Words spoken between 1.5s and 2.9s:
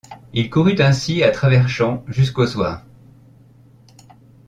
champs jusqu’au soir.